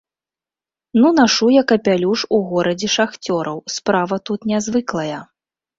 Ну 1.03 1.11
нашу 1.19 1.51
я 1.57 1.63
капялюш 1.73 2.19
у 2.39 2.41
горадзе 2.55 2.87
шахцёраў, 2.97 3.65
справа 3.79 4.15
тут 4.29 4.39
нязвыклая. 4.55 5.19